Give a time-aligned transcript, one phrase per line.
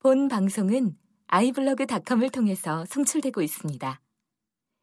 [0.00, 0.96] 본 방송은
[1.26, 4.00] 아이블로그닷컴을 통해서 송출되고 있습니다.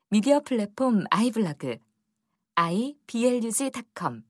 [0.09, 1.77] 미디어 플랫폼 아이블로그
[2.55, 4.23] iblog.com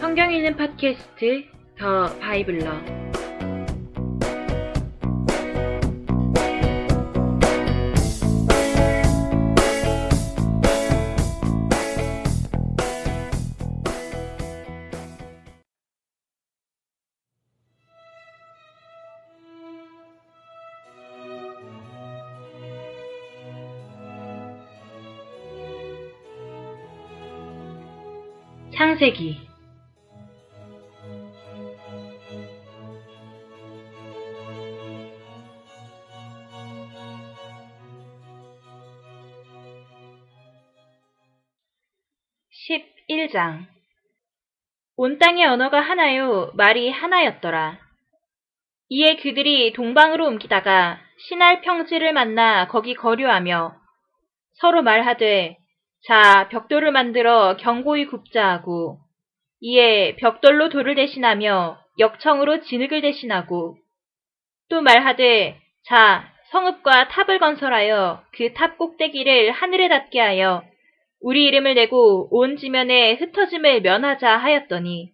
[0.00, 1.44] 성경 읽는 팟캐스트
[1.78, 3.07] 더 바이블러
[28.98, 29.38] 창세기
[43.08, 43.66] (11장)
[44.96, 47.78] 온 땅의 언어가 하나요 말이 하나였더라.
[48.88, 53.76] 이에 그들이 동방으로 옮기다가 신할 평지를 만나 거기 거류하며
[54.54, 55.56] 서로 말하되
[56.06, 58.98] 자, 벽돌을 만들어 견고히 굽자 하고
[59.60, 63.76] 이에 벽돌로 돌을 대신하며 역청으로 진흙을 대신하고
[64.68, 70.62] 또 말하되 자, 성읍과 탑을 건설하여 그 탑 꼭대기를 하늘에 닿게 하여
[71.20, 75.10] 우리 이름을 내고 온 지면에 흩어짐을 면하자 하였더니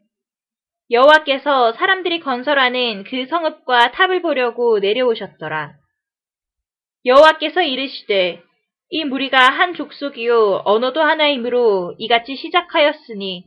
[0.90, 5.72] 여호와께서 사람들이 건설하는 그 성읍과 탑을 보려고 내려오셨더라.
[7.06, 8.42] 여호와께서 이르시되
[8.90, 13.44] 이 무리가 한 족속이요 언어도 하나이므로 이같이 시작하였으니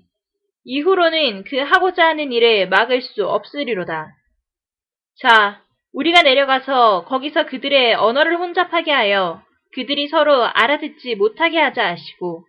[0.66, 4.09] 이후로는 그 하고자 하는 일을 막을 수 없으리로다.
[5.21, 5.61] 자,
[5.94, 9.41] 우리가 내려가서 거기서 그들의 언어를 혼잡하게 하여
[9.73, 12.45] 그들이 서로 알아듣지 못하게 하자 하시고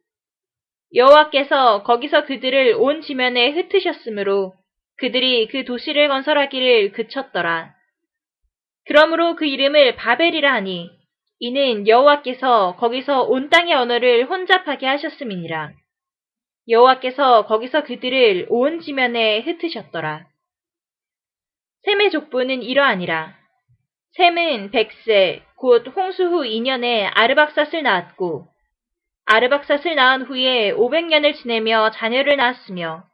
[0.94, 4.54] 여호와께서 거기서 그들을 온 지면에 흩으셨으므로
[4.96, 7.74] 그들이 그 도시를 건설하기를 그쳤더라.
[8.86, 10.90] 그러므로 그 이름을 바벨이라 하니
[11.40, 15.72] 이는 여호와께서 거기서 온 땅의 언어를 혼잡하게 하셨음이니라.
[16.68, 20.26] 여호와께서 거기서 그들을 온 지면에 흩으셨더라.
[21.84, 23.36] 셈의 족보는 이러하니라.
[24.12, 28.48] 셈은 백세 곧 홍수 후 2년에 아르박삿을 낳았고
[29.26, 33.04] 아르박삿을 낳은 후에 500년을 지내며 자녀를 낳았으며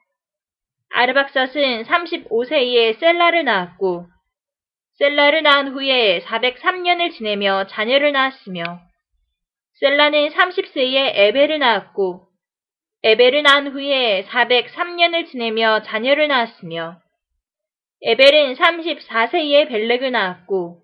[0.90, 4.06] 아르박삿은 35세에 셀라를 낳았고
[4.98, 8.62] 셀라를 낳은 후에 403년을 지내며 자녀를 낳았으며
[9.80, 12.28] 셀라는 30세에 에벨을 낳았고
[13.02, 17.00] 에벨을 낳은 후에 403년을 지내며 자녀를 낳았으며
[18.02, 20.80] 에벨은 34세에 벨렉을 낳았고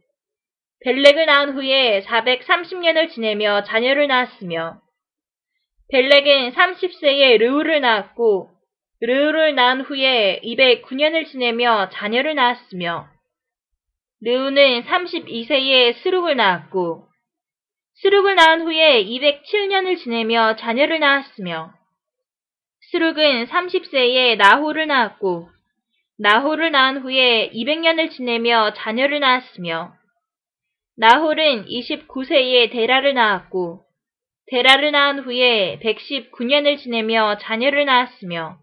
[0.80, 4.80] 벨렉을 낳은 후에 430년을 지내며 자녀를 낳았으며
[5.92, 8.50] 벨렉은 30세에 르우를 낳았고
[9.02, 13.19] 르우를 낳은 후에 209년을 지내며 자녀를 낳았으며
[14.22, 17.06] 르우는 32세에 스룩을 낳았고
[18.02, 21.72] 스룩을 낳은 후에 207년을 지내며 자녀를 낳았으며
[22.90, 25.48] 스룩은 30세에 나호를 낳았고
[26.18, 29.94] 나호를 낳은 후에 200년을 지내며 자녀를 낳았으며
[30.98, 33.84] 나홀은 29세에 데라를 낳았고
[34.48, 38.58] 데라를 낳은 후에 119년을 지내며 자녀를 낳았으며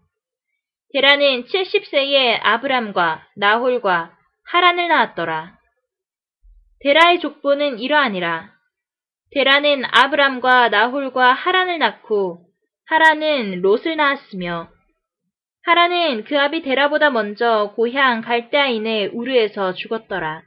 [0.92, 4.17] 데라는 70세에 아브람과 나홀과
[4.50, 5.58] 하란을 낳았더라.
[6.80, 8.50] 데라의 족보는 이러하니라.
[9.32, 12.46] 데라는 아브람과 나홀과 하란을 낳고
[12.86, 14.70] 하란은 롯을 낳았으며
[15.64, 20.42] 하란은 그 아비 데라보다 먼저 고향 갈대아인의 우르에서 죽었더라.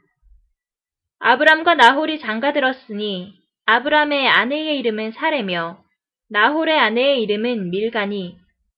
[1.19, 3.35] 아브람과 나홀이 장가들었으니
[3.67, 5.83] 아브람의 아내의 이름은 사레며
[6.31, 8.35] 나홀의 아내의 이름은 밀가니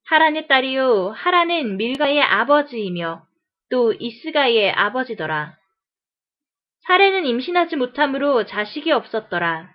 [0.07, 3.25] 하란의 딸이요 하란은 밀가의 아버지이며
[3.73, 5.55] 또 이스가의 아버지더라.
[6.85, 9.67] 사례는 임신하지 못함으로 자식이 없었더라.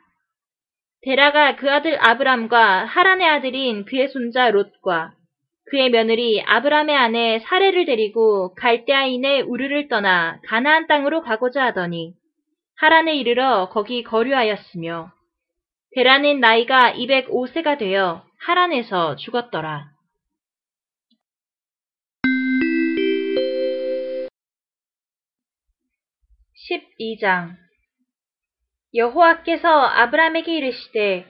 [1.02, 5.14] 데라가 그 아들 아브람과 하란의 아들인 그의 손자 롯과
[5.70, 12.14] 그의 며느리 아브람의 아내 사례를 데리고 갈대아인의 우르를 떠나 가나안 땅으로 가고자 하더니
[12.76, 15.10] 하란에 이르러 거기 거류하였으며
[15.96, 19.97] 데라는 나이가 205세가 되어 하란에서 죽었더라.
[26.68, 27.54] 12장
[28.94, 31.26] 여호와께서 아브람에게 이르시되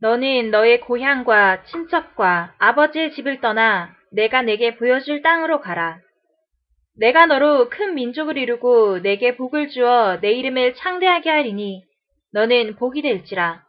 [0.00, 5.98] 너는 너의 고향과 친척과 아버지의 집을 떠나 내가 내게 보여줄 땅으로 가라.
[6.98, 11.82] 내가 너로 큰 민족을 이루고 내게 복을 주어 내 이름을 창대하게 하리니
[12.32, 13.64] 너는 복이 될지라.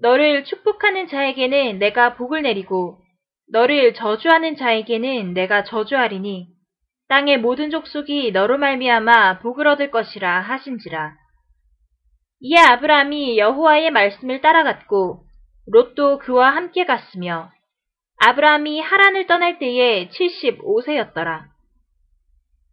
[0.00, 2.98] 너를 축복하는 자에게는 내가 복을 내리고
[3.52, 6.48] 너를 저주하는 자에게는 내가 저주하리니
[7.10, 11.12] 땅의 모든 족속이 너로 말미암아 복을 얻을 것이라 하신지라.
[12.38, 15.24] 이에 아브라함이 여호와의 말씀을 따라갔고
[15.66, 17.50] 롯도 그와 함께 갔으며
[18.20, 21.46] 아브라함이 하란을 떠날 때에 75세였더라.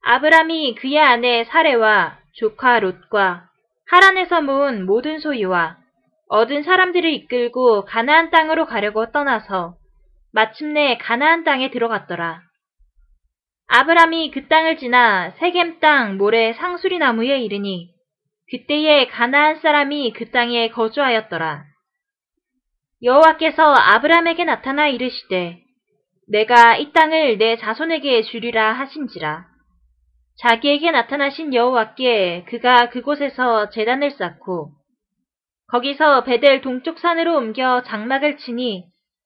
[0.04, 3.50] 아브라함이 그의 아내 사레와 조카 롯과
[3.88, 5.78] 하란에서 모은 모든 소유와
[6.30, 9.78] 얻은 사람들을 이끌고 가나안 땅으로 가려고 떠나서
[10.32, 12.47] 마침내 가나안 땅에 들어갔더라.
[13.80, 17.92] 아브람이 그 땅을 지나 세겜 땅 모래 상수리 나무에 이르니
[18.50, 21.64] 그때에 가나안 사람이 그 땅에 거주하였더라.
[23.04, 25.60] 여호와께서 아브람에게 나타나 이르시되
[26.28, 29.46] 내가 이 땅을 내 자손에게 주리라 하신지라.
[30.42, 34.72] 자기에게 나타나신 여호와께 그가 그곳에서 재단을 쌓고
[35.68, 38.86] 거기서 베델 동쪽 산으로 옮겨 장막을 치니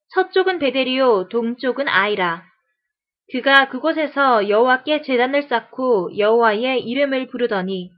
[0.09, 2.50] 서쪽은 베델이요 동쪽은 아이라.
[3.31, 7.91] 그가 그곳에서 여호와께 재단을 쌓고 여호와의 이름을 부르더니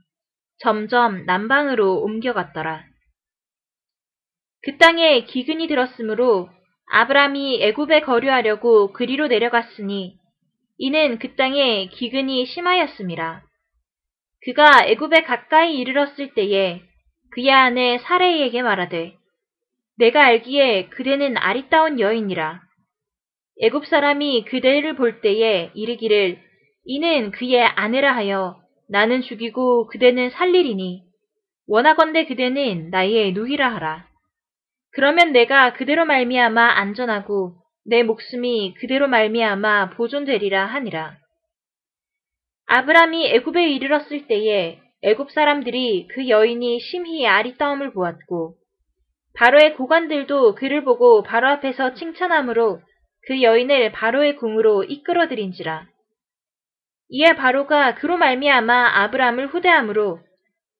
[0.58, 2.84] 점점 남방으로 옮겨갔더라.
[4.62, 6.48] 그 땅에 기근이 들었으므로
[6.92, 10.16] 아브람이 애굽에 거류하려고 그리로 내려갔으니
[10.78, 13.42] 이는 그 땅에 기근이 심하였습니다.
[14.44, 16.80] 그가 애굽에 가까이 이르렀을 때에
[17.32, 19.16] 그의 아내 사레이에게 말하되
[19.98, 22.63] 내가 알기에 그대는 아리따운 여인이라.
[23.62, 26.38] 애굽 사람이 그대를 볼 때에 이르기를
[26.84, 31.02] 이는 그의 아내라 하여 나는 죽이고 그대는 살리리니
[31.66, 34.06] 원하건대 그대는 나의 누이라 하라.
[34.92, 37.54] 그러면 내가 그대로 말미암아 안전하고
[37.86, 41.16] 내 목숨이 그대로 말미암아 보존되리라 하니라.
[42.66, 48.56] 아브람이 애굽에 이르렀을 때에 애굽 사람들이 그 여인이 심히 아리따움을 보았고
[49.36, 52.80] 바로의 고관들도 그를 보고 바로 앞에서 칭찬함으로
[53.26, 55.86] 그 여인을 바로의 궁으로 이끌어들인지라.
[57.08, 60.20] 이에 바로가 그로 말미암아 아브람을 후대함으로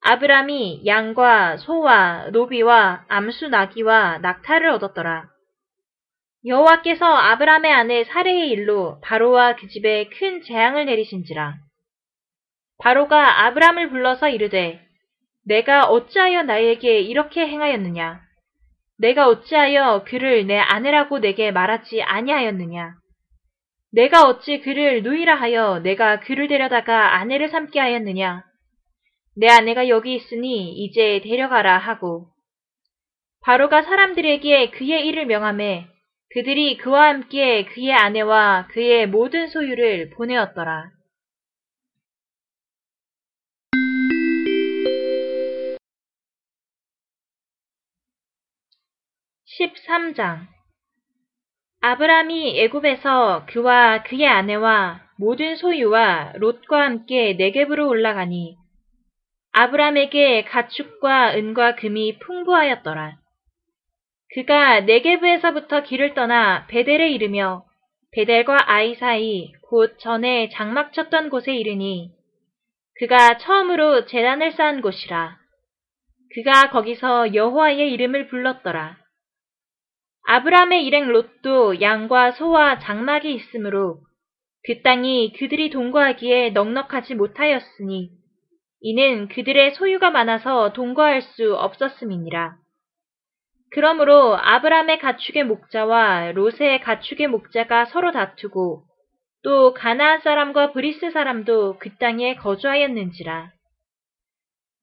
[0.01, 5.29] 아브람이 양과 소와 노비와 암수 나귀와 낙타를 얻었더라.
[6.47, 11.55] 여호와께서 아브람의 아내 사레의 일로 바로와 그 집에 큰 재앙을 내리신지라.
[12.79, 14.81] 바로가 아브람을 불러서 이르되
[15.47, 18.21] 내가 어찌하여 나에게 이렇게 행하였느냐?
[18.99, 22.95] 내가 어찌하여 그를 내 아내라고 내게 말하지 아니하였느냐?
[23.93, 28.45] 내가 어찌 그를 누이라 하여 내가 그를 데려다가 아내를 삼게 하였느냐?
[29.37, 32.29] 내 아내가 여기 있으니 이제 데려가라 하고
[33.43, 35.87] 바로가 사람들에게 그의 일을 명함에
[36.33, 40.94] 그들이 그와 함께 그의 아내와 그의 모든 소유를 보내었더라.
[49.59, 50.47] 13장
[51.81, 58.57] 아브람이 애굽에서 그와 그의 아내와 모든 소유와 롯과 함께 네겝으로 올라가니
[59.53, 63.17] 아브람에게 가축과 은과 금이 풍부하였더라.
[64.35, 67.65] 그가 네게브에서부터 길을 떠나 베델에 이르며
[68.11, 72.11] 베델과 아이 사이 곧 전에 장막 쳤던 곳에 이르니
[72.99, 75.37] 그가 처음으로 재단을 쌓은 곳이라.
[76.35, 79.04] 그가 거기서 여호와의 이름을 불렀더라.
[80.27, 84.01] 아브람의 일행 롯도 양과 소와 장막이 있으므로
[84.65, 88.11] 그 땅이 그들이 동거하기에 넉넉하지 못하였으니
[88.81, 92.57] 이는 그들의 소유가 많아서 동거할 수 없었음이니라.
[93.71, 98.85] 그러므로 아브람의 가축의 목자와 롯의 가축의 목자가 서로 다투고
[99.43, 103.51] 또 가나안 사람과 브리스 사람도 그 땅에 거주하였는지라.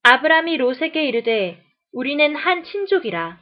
[0.04, 3.40] 아브람이 롯에게 이르되 우리는 한 친족이라.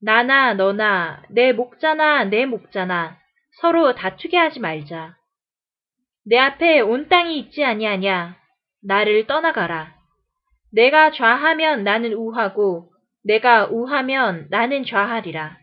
[0.00, 3.18] 나나 너나 내 목자나 내 목자나
[3.60, 5.16] 서로 다투게 하지 말자.
[6.24, 8.36] 내 앞에 온 땅이 있지 아니하냐.
[8.82, 9.94] 나를 떠나가라.
[10.72, 12.92] 내가 좌하면 나는 우하고
[13.24, 15.58] 내가 우하면 나는 좌하리라.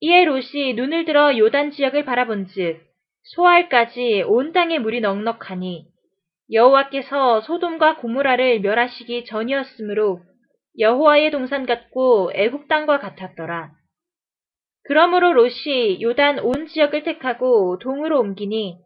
[0.00, 2.80] 이에 롯이 눈을 들어 요단 지역을 바라본즉
[3.34, 5.86] 소알까지 온 땅에 물이 넉넉하니
[6.52, 10.20] 여호와께서 소돔과 고무라를 멸하시기 전이었으므로
[10.78, 13.72] 여호와의 동산 같고 애국 땅과 같았더라.
[14.84, 18.78] 그러므로 롯이 요단 온 지역을 택하고 동으로 옮기니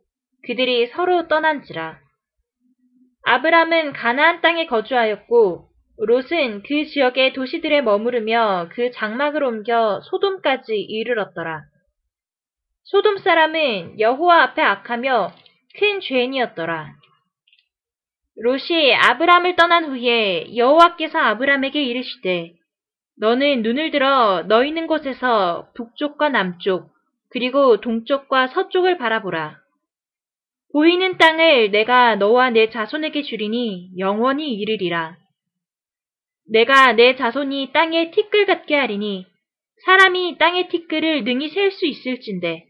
[0.47, 1.99] 그들이 서로 떠난지라.
[3.25, 11.63] 아브람은 가나안 땅에 거주하였고 롯은 그 지역의 도시들에 머무르며 그 장막을 옮겨 소돔까지 이르렀더라.
[12.85, 15.33] 소돔 사람은 여호와 앞에 악하며
[15.79, 17.04] 큰 죄인이었더라.
[18.37, 22.55] 롯이 아브람을 떠난 후에 여호와께서 아브람에게 이르시되
[23.19, 26.91] 너는 눈을 들어 너 있는 곳에서 북쪽과 남쪽,
[27.31, 29.59] 그리고 동쪽과 서쪽을 바라보라.
[30.73, 35.17] 보이는 땅을 내가 너와 내 자손에게 주리니 영원히 이르리라.
[36.51, 39.27] 내가 내 자손이 땅에 티끌 같게 하리니
[39.85, 42.67] 사람이 땅의 티끌을 능히 셀 수 있을진데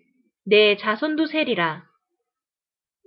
[0.46, 1.84] 내 자손도 세리라.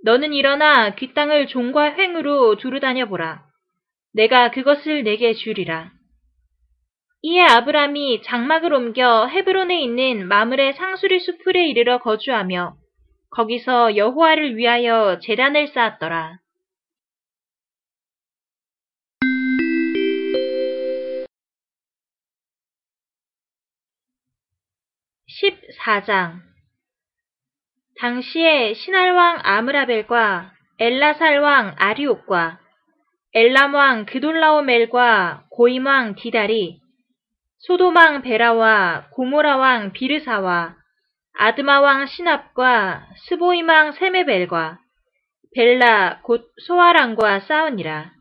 [0.08, 3.44] 너는 일어나 그 땅을 종과 횡으로 두루 다녀 보라.
[4.14, 5.90] 내가 그것을 내게 주리라.
[7.20, 12.76] 이에 아브람이 장막을 옮겨 헤브론에 있는 마물의 상수리 수풀에 이르러 거주하며
[13.32, 16.38] 거기서 여호와를 위하여 재단을 쌓았더라.
[25.26, 26.47] 14장
[27.98, 32.60] 당시에 신할왕 아므라벨과 엘라살왕 아리옥과
[33.34, 36.80] 엘람왕 그돌라오멜과 고임왕 디달이
[37.58, 40.76] 소도망 베라와 고모라왕 비르사와
[41.34, 44.78] 아드마왕 시납과 스보이망 세메벨과
[45.54, 48.12] 벨라 곧 소아랑과 싸우니라.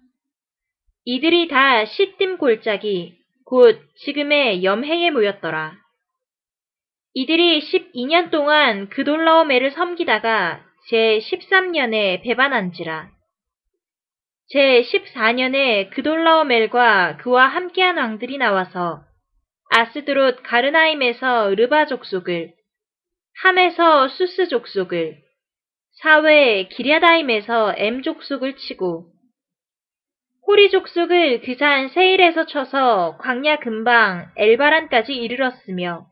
[1.06, 3.16] 이들이 다 시딤 골짜기
[3.46, 5.87] 곧 지금의 염해에 모였더라.
[7.14, 13.10] 이들이 12년 동안 그돌라오멜을 섬기다가 제13년에 배반한지라.
[14.54, 19.04] 제14년에 그돌라오멜과 그와 함께한 왕들이 나와서
[19.70, 22.54] 아스드롯 가르나임에서 르바 족속을,
[23.44, 25.18] 함에서 수스 족속을,
[26.02, 29.12] 사회 기랴다임에서 엠 족속을 치고,
[30.48, 36.08] 호리 족속을 그산 세일에서 쳐서 광야 근방 엘바란까지 이르렀으며,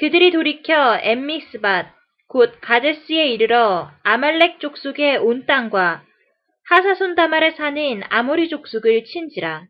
[0.00, 1.86] 그들이 돌이켜 엠믹스밭
[2.28, 6.04] 곧 가데스에 이르러 아말렉 족속의 온 땅과
[6.68, 9.64] 하사손 다말에 사는 아모리 족속을 친지라.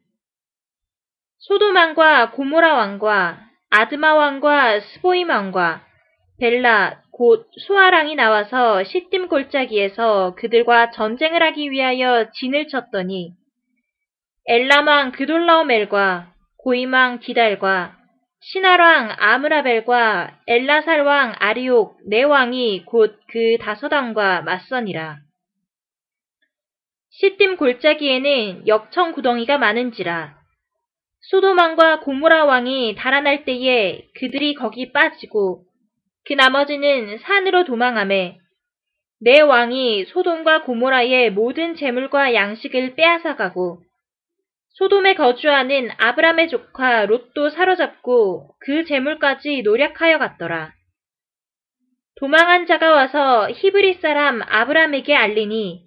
[1.39, 5.87] 소도망과 고모라 왕과 아드마 왕과 스보임 왕과
[6.41, 13.33] 벨라 곧 수아랑이 나와서 시딤 골짜기에서 그들과 전쟁을 하기 위하여 진을 쳤더니
[14.47, 17.98] 엘라망 그돌라오멜과 고이망 디달과
[18.41, 25.19] 신하왕 아므라벨과 엘라살왕 아리옥 네 왕이 곧 그 다섯 왕과 맞서니라.
[27.11, 30.39] 시딤 골짜기에는 역청 구덩이가 많은지라.
[31.21, 35.65] 소도망과 고모라 왕이 달아날 때에 그들이 거기 빠지고
[36.25, 38.39] 그 나머지는 산으로 도망함에
[39.21, 43.83] 내 왕이 소돔과 고모라의 모든 재물과 양식을 빼앗아가고
[44.79, 50.73] 소돔에 거주하는 아브람의 조카 롯도 사로잡고 그 재물까지 노력하여 갔더라.
[52.21, 55.83] 도망한 자가 와서 히브리 사람 아브람에게 알리니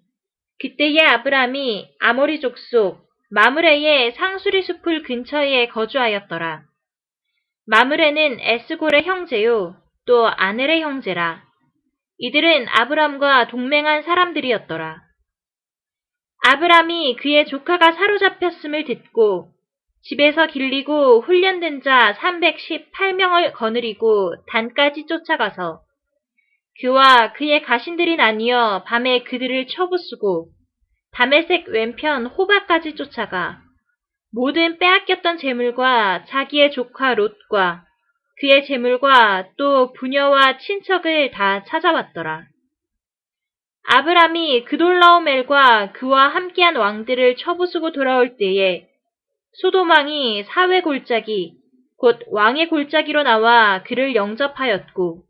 [0.60, 6.64] 그때의 아브람이 아모리 족속 마므레의 상수리 숲을 근처에 거주하였더라.
[7.68, 11.42] 마므레는 에스골의 형제요 또 아넬의 형제라.
[12.18, 15.11] 이들은 아브람과 동맹한 사람들이었더라.
[16.44, 19.52] 아브람이 그의 조카가 사로잡혔음을 듣고
[20.04, 25.82] 집에서 길리고 훈련된 자 318명을 거느리고 단까지 쫓아가서
[26.82, 30.48] 그와 그의 가신들이 나뉘어 밤에 그들을 쳐부수고
[31.12, 33.60] 담에색 왼편 호박까지 쫓아가
[34.34, 37.84] 모든 빼앗겼던 재물과 자기의 조카 롯과
[38.40, 42.51] 그의 재물과 또 부녀와 친척을 다 찾아왔더라.
[43.84, 48.88] 아브람이 그돌라오멜과 그와 함께한 왕들을 쳐부수고 돌아올 때에
[49.54, 51.56] 소도망이 사회 골짜기
[51.98, 55.24] 곧 왕의 골짜기로 나와 그를 영접하였고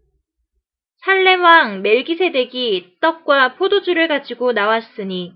[1.03, 5.33] 살렘 왕 멜기세덱이 떡과 포도주를 가지고 나왔으니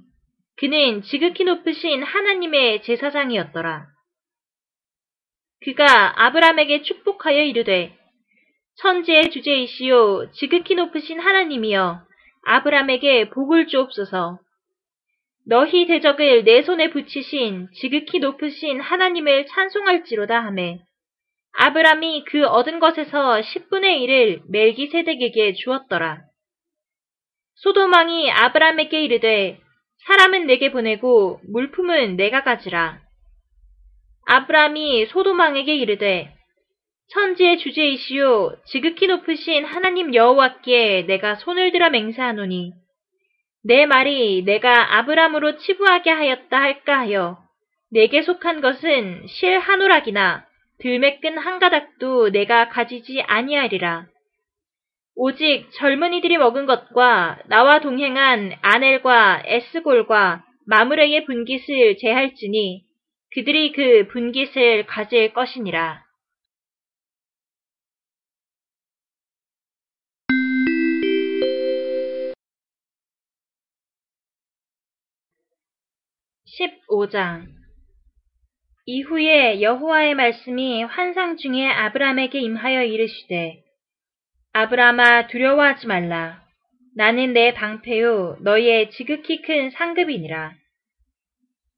[0.57, 3.87] 그는 지극히 높으신 하나님의 제사장이었더라.
[5.63, 7.97] 그가 아브람에게 축복하여 이르되
[8.77, 12.05] 천지의 주제이시오 지극히 높으신 하나님이여
[12.45, 14.39] 아브람에게 복을 주옵소서.
[15.47, 20.79] 너희 대적을 내 손에 붙이신 지극히 높으신 하나님을 찬송할지로다 하매
[21.57, 26.21] 아브람이 그 얻은 것에서 10분의 1을 멜기세덱에게 주었더라.
[27.55, 29.59] 소도망이 아브람에게 이르되
[30.07, 32.99] 사람은 내게 보내고 물품은 내가 가지라.
[34.27, 36.33] 아브람이 소도망에게 이르되
[37.13, 42.73] 천지의 주제이시오 지극히 높으신 하나님 여호와께 내가 손을 들어 맹세하노니
[43.63, 47.37] 내 말이 내가 아브람으로 치부하게 하였다 할까 하여
[47.91, 50.45] 내게 속한 것은 실 한 오락이나
[50.79, 54.07] 들매 끈 한 가닥도 내가 가지지 아니하리라.
[55.15, 62.83] 오직 젊은이들이 먹은 것과 나와 동행한 아넬과 에스골과 마므레의 분깃을 제할지니
[63.33, 66.04] 그들이 그 분깃을 가질 것이니라.
[76.57, 77.47] (15장)
[78.85, 83.61] 이후에 여호와의 말씀이 환상 중에 아브람에게 임하여 이르시되
[84.53, 86.41] 아브라마 두려워하지 말라.
[86.95, 90.53] 나는 내 방패요 너의 지극히 큰 상급이니라.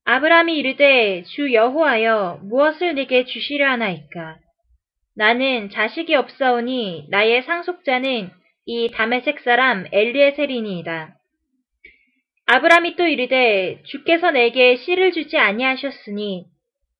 [0.05, 4.38] 아브람이 이르되 주 여호와여 무엇을 내게 주시려 하나이까.
[5.15, 8.29] 나는 자식이 없사오니 나의 상속자는
[8.65, 11.16] 이 다메색 사람 엘리에셀이니이다.
[12.50, 16.46] 아브람이 또 이르되 주께서 내게 씨를 주지 아니하셨으니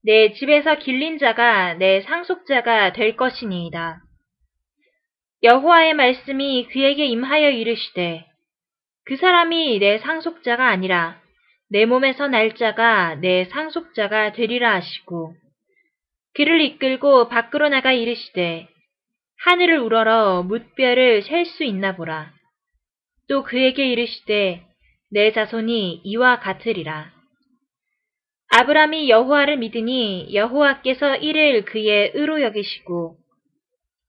[0.04, 4.02] 내 집에서 길린 자가 내 상속자가 될 것이니이다.
[5.44, 8.26] 여호와의 말씀이 그에게 임하여 이르시되
[9.06, 11.22] 그 사람이 내 상속자가 아니라
[11.70, 15.34] 내 몸에서 날 자가 내 상속자가 되리라 하시고
[16.34, 18.68] 그를 이끌고 밖으로 나가 이르시되
[19.46, 22.34] 하늘을 우러러 뭇별을 셀 수 있나 보라.
[23.30, 24.67] 또 그에게 이르시되
[25.10, 27.12] 내 자손이 이와 같으리라.
[28.50, 33.18] 아브람이 여호와를 믿으니 여호와께서 이를 그의 의로 여기시고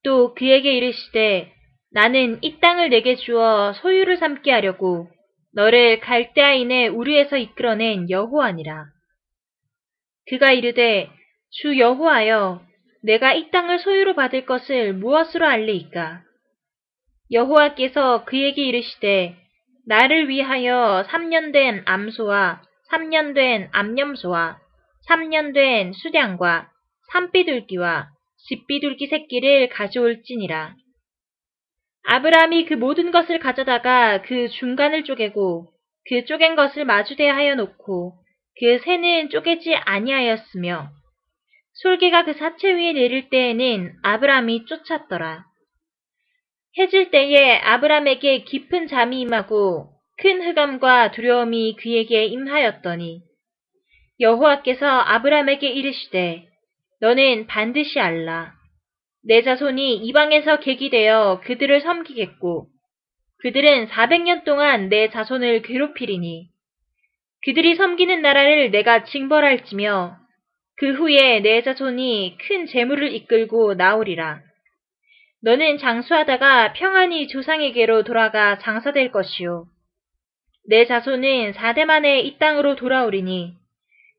[0.05, 1.53] 또 그에게 이르시되
[1.93, 5.09] 나는 이 땅을 내게 주어 소유를 삼게 하려고
[5.55, 8.87] 너를 갈대아인의 우리에서 이끌어낸 여호와니라.
[10.29, 11.11] 그가 이르되
[11.51, 12.61] 주 여호와여
[13.03, 16.23] 내가 이 땅을 소유로 받을 것을 무엇으로 알리이까?
[17.31, 19.37] 여호와께서 그에게 이르시되
[19.89, 24.59] 나를 위하여 3년 된 암소와 3년 된 암염소와
[25.09, 26.69] 3년 된 수량과
[27.11, 28.09] 산비둘기와
[28.49, 30.75] 집비둘기 새끼를 가져올지니라.
[32.05, 35.69] 아브라함이 그 모든 것을 가져다가 그 중간을 쪼개고
[36.07, 38.13] 그 쪼갠 것을 마주대하여 놓고
[38.61, 40.91] 그 새는 쪼개지 아니하였으며
[41.73, 45.47] 솔개가 그 사체 위에 내릴 때에는 아브라함이 쫓았더라.
[46.79, 53.23] 해질 때에 아브라함에게 깊은 잠이 임하고 큰 흑암과 두려움이 그에게 임하였더니
[54.21, 56.47] 여호와께서 아브라함에게 이르시되
[57.01, 58.53] 너는 반드시 알라.
[59.25, 62.69] 내 자손이 이방에서 객이되어 그들을 섬기겠고
[63.41, 66.49] 그들은 400년 동안 내 자손을 괴롭히리니
[67.45, 70.17] 그들이 섬기는 나라를 내가 징벌할지며
[70.77, 74.48] 그 후에 내 자손이 큰 재물을 이끌고 나오리라.
[75.41, 79.67] 너는 장수하다가 평안히 조상에게로 돌아가 장사될 것이요.
[80.69, 83.55] 내 자손은 4대 만에 이 땅으로 돌아오리니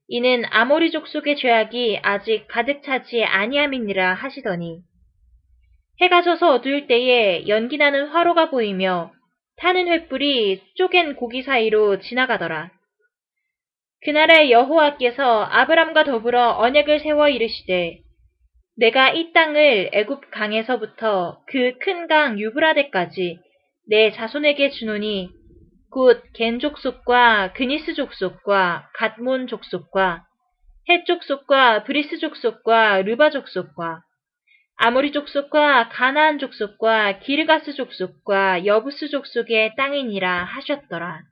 [0.07, 4.79] 이는 아모리 족속의 죄악이 아직 가득 차지 아니함이니라 하시더니
[6.01, 9.11] 해가 져서 어두울 때에 연기나는 화로가 보이며
[9.57, 12.71] 타는 횃불이 쪼갠 고기 사이로 지나가더라.
[14.05, 17.99] 그날에 여호와께서 아브람과 더불어 언약을 세워 이르시되
[18.79, 23.39] 내가 이 땅을 애굽 강에서부터 그 큰 강 유브라데까지
[23.89, 25.31] 내 자손에게 주노니
[25.91, 30.23] 곧 겐 족속과 그니스 족속과 갓몬 족속과
[30.87, 34.01] 헷 족속과 브리스 족속과 르바 족속과
[34.77, 41.23] 아모리 족속과 가나안 족속과 기르가스 족속과 여부스 족속의 땅이니라 하셨더라.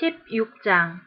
[0.00, 0.98] (16장)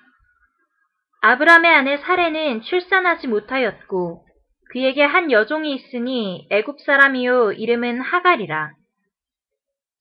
[1.22, 4.26] 아브람의 아내 사례는 출산하지 못하였고
[4.72, 8.72] 그에게 한 여종이 있으니 애굽 사람이요 이름은 하갈이라.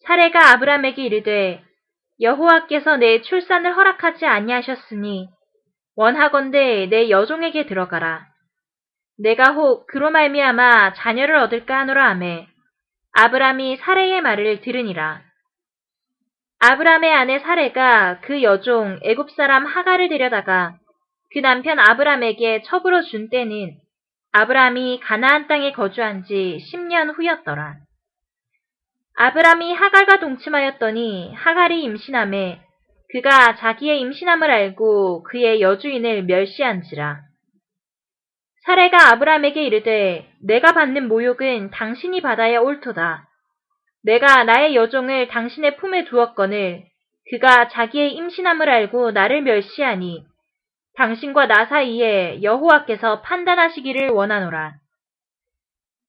[0.06, 1.62] 사례가 아브람에게 이르되
[2.20, 5.28] 여호와께서 내 출산을 허락하지 아니하셨으니
[5.96, 8.26] 원하건대 내 여종에게 들어가라.
[9.18, 12.46] 내가 혹 그로 말미암아 자녀를 얻을까 하노라 하매
[13.12, 15.27] 아브람이 사례의 말을 들으니라.
[16.60, 20.76] 아브람의 아내 사례가 그 여종 애굽 사람 하갈을 데려다가
[21.32, 23.76] 그 남편 아브람에게 첩으로 준 때는
[24.32, 27.76] 아브람이 가나안 땅에 거주한 지 10년 후였더라.
[29.14, 32.60] 아브람이 하갈과 동침하였더니 하갈이 임신함에
[33.12, 37.20] 그가 자기의 임신함을 알고 그의 여주인을 멸시한지라.
[38.66, 43.27] 사례가 아브람에게 이르되 내가 받는 모욕은 당신이 받아야 옳도다.
[44.04, 46.84] 내가 나의 여종을 당신의 품에 두었거늘
[47.30, 50.24] 그가 자기의 임신함을 알고 나를 멸시하니
[50.96, 54.74] 당신과 나 사이에 여호와께서 판단하시기를 원하노라.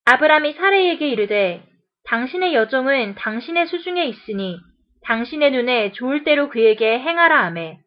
[0.05, 1.63] 아브람이 사례에게 이르되
[2.05, 4.57] 당신의 여종은 당신의 수중에 있으니
[5.03, 7.79] 당신의 눈에 좋을 대로 그에게 행하라 하매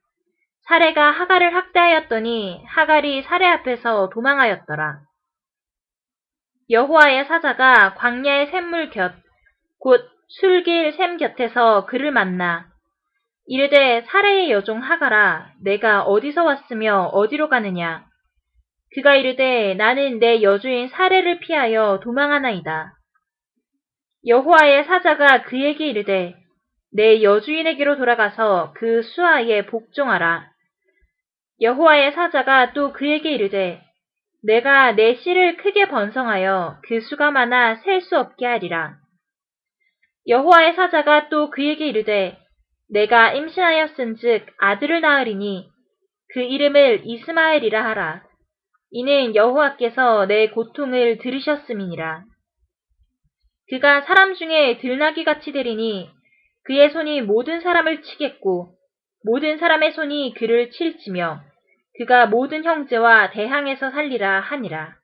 [0.68, 5.00] 사례가 하갈을 학대하였더니 하갈이 사례 앞에서 도망하였더라.
[6.70, 9.12] 여호와의 사자가 광야의 샘물 곁,
[9.82, 12.66] 곧 술길 샘 곁에서 그를 만나
[13.46, 18.06] 이르되 사례의 여종 하가라 내가 어디서 왔으며 어디로 가느냐
[18.94, 22.92] 그가 이르되 나는 내 여주인 사례를 피하여 도망하나이다.
[24.26, 26.34] 여호와의 사자가 그에게 이르되
[26.94, 30.46] 내 여주인에게로 돌아가서 그 수하에 복종하라.
[31.62, 33.82] 여호와의 사자가 또 그에게 이르되
[34.44, 39.01] 내가 내 씨를 크게 번성하여 그 수가 많아 셀 수 없게 하리라.
[40.28, 42.38] 여호와의 사자가 또 그에게 이르되
[42.90, 45.68] 내가 임신하였은즉 아들을 낳으리니
[46.32, 48.22] 그 이름을 이스마엘이라 하라.
[48.90, 52.24] 이는 여호와께서 내 고통을 들으셨음이니라.
[53.70, 56.10] 그가 사람 중에 들나귀 같이 되리니
[56.64, 58.74] 그의 손이 모든 사람을 치겠고
[59.24, 61.40] 모든 사람의 손이 그를 칠지며
[61.98, 65.01] 그가 모든 형제와 대항에서 살리라 하니라.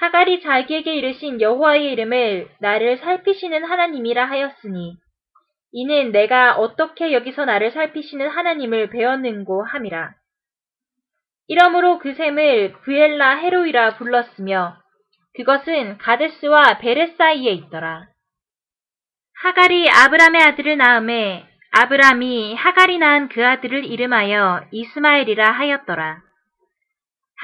[0.00, 4.96] 하갈이 자기에게 이르신 여호와의 이름을 나를 살피시는 하나님이라 하였으니
[5.72, 10.14] 이는 내가 어떻게 여기서 나를 살피시는 하나님을 배웠는고 함이라.
[11.48, 14.76] 이러므로 그 샘을 브엘라 헤로이라 불렀으며
[15.34, 18.06] 그것은 가데스와 베레 사이에 있더라.
[19.42, 26.31] 하갈이 아브람의 아들을 낳음에 아브람이 하갈이 낳은 그 아들을 이름하여 이스마엘이라 하였더라.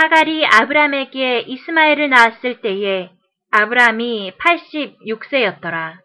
[0.01, 3.11] 하갈이 아브람에게 이스마엘을 낳았을 때에
[3.51, 5.99] 아브람이 86세였더라.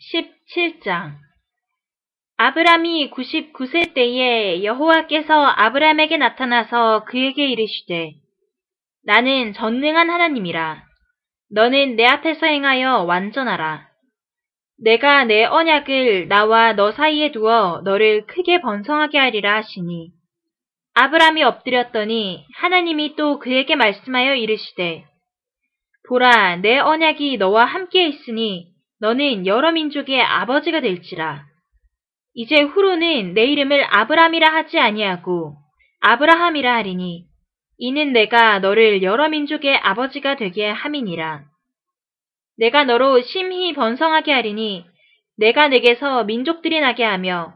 [0.00, 1.18] (17장)
[2.38, 8.25] 아브람이 99세 때에 여호와께서 아브람에게 나타나서 그에게 이르시되
[9.06, 10.82] 나는 전능한 하나님이라.
[11.52, 13.86] 너는 내 앞에서 행하여 완전하라.
[14.82, 20.10] 내가 내 언약을 나와 너 사이에 두어 너를 크게 번성하게 하리라 하시니
[20.94, 25.04] 아브람이 엎드렸더니 하나님이 또 그에게 말씀하여 이르시되
[26.08, 31.44] 보라 내 언약이 너와 함께 있으니 너는 여러 민족의 아버지가 될지라.
[32.34, 35.54] 이제 후로는 내 이름을 아브람이라 하지 아니하고
[36.00, 37.26] 아브라함이라 하리니
[37.78, 41.44] 이는 내가 너를 여러 민족의 아버지가 되게 함이니라.
[42.58, 44.86] 내가 너로 심히 번성하게 하리니
[45.38, 47.54] 내가 내게서 민족들이 나게 하며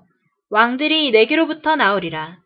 [0.51, 2.39] 왕들이 내게로부터 나오리라.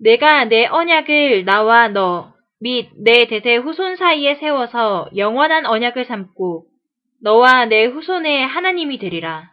[0.00, 6.66] 내가 내 언약을 나와 너 및 내 대대 후손 사이에 세워서 영원한 언약을 삼고
[7.22, 9.50] 너와 내 후손의 하나님이 되리라.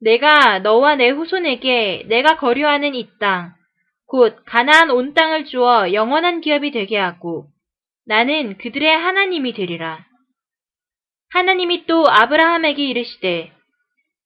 [0.00, 3.54] 내가 너와 내 후손에게 내가 거류하는 이 땅,
[4.12, 7.46] 곧 가나안 온 땅을 주어 영원한 기업이 되게 하고
[8.04, 10.04] 나는 그들의 하나님이 되리라.
[11.30, 13.50] 하나님이 또 아브라함에게 이르시되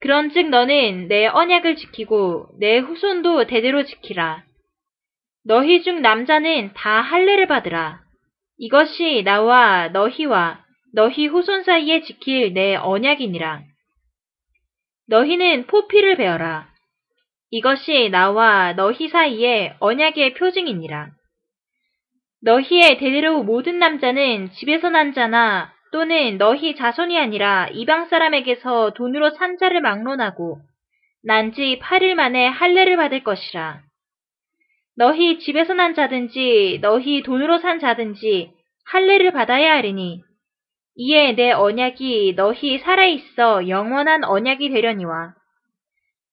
[0.01, 4.43] 그런즉 너는 내 언약을 지키고 내 후손도 대대로 지키라.
[5.45, 8.01] 너희 중 남자는 다 할례를 받으라.
[8.59, 13.63] 이것이 나와 너희와 너희 후손 사이에 지킬 내 언약이니라.
[15.07, 16.76] 너희는 포피를 베어라.
[17.51, 21.11] 이것이 나와 너희 사이에 언약의 표징이니라.
[22.43, 29.59] 너희의 대대로 모든 남자는 집에서 난 자나 또는 너희 자손이 아니라 이방 사람에게서 돈으로 산
[29.59, 30.59] 자를 막론하고
[31.25, 33.81] 난 지 8일 만에 할례를 받을 것이라.
[34.97, 38.53] 너희 집에서 난 자든지 너희 돈으로 산 자든지
[38.87, 40.23] 할례를 받아야 하리니
[40.97, 45.35] 이에 내 언약이 너희 살아있어 영원한 언약이 되려니와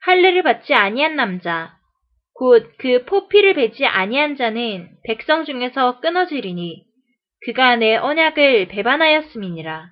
[0.05, 1.77] 할례를 받지 아니한 남자
[2.35, 6.83] 곧 그 포피를 베지 아니한 자는 백성 중에서 끊어지리니
[7.45, 9.91] 그가 내 언약을 배반하였음이니라.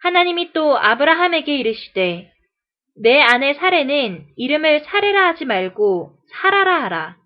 [0.00, 2.32] 하나님이 또 아브라함에게 이르시되
[3.00, 7.16] 내 아내 사례는 이름을 사례라 하지 말고 사라라 하라.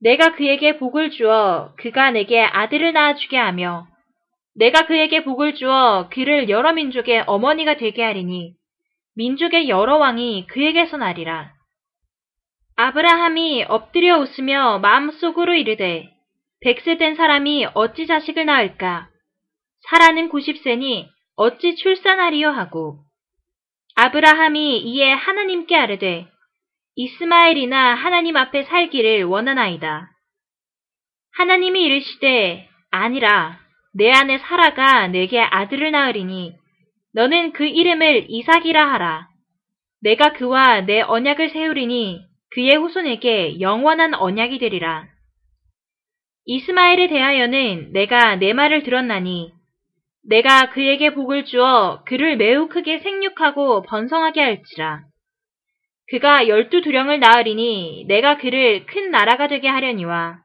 [0.00, 3.88] 내가 그에게 복을 주어 그가 내게 아들을 낳아주게 하며
[4.54, 8.54] 내가 그에게 복을 주어 그를 여러 민족의 어머니가 되게 하리니
[9.16, 11.52] 민족의 여러 왕이 그에게서 나리라.
[12.76, 16.10] 아브라함이 엎드려 웃으며 마음속으로 이르되
[16.60, 19.08] 백세 된 사람이 어찌 자식을 낳을까?
[19.88, 22.98] 사라는 90세니 어찌 출산하리요 하고
[23.94, 26.26] 아브라함이 이에 하나님께 아뢰되
[26.96, 30.10] 이스마엘이나 하나님 앞에 살기를 원하나이다.
[31.32, 33.58] 하나님이 이르시되 아니라
[33.94, 36.54] 내 아내 사라가 내게 아들을 낳으리니
[37.16, 39.28] 너는 그 이름을 이삭이라 하라.
[40.02, 45.06] 내가 그와 내 언약을 세우리니 그의 후손에게 영원한 언약이 되리라.
[46.44, 49.50] 이스마엘에 대하여는 내가 내 말을 들었나니
[50.28, 55.04] 내가 그에게 복을 주어 그를 매우 크게 생육하고 번성하게 할지라.
[56.10, 60.40] 그가 열두 두령을 낳으리니 내가 그를 큰 나라가 되게 하려니와